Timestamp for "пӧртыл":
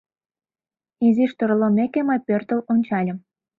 2.27-2.59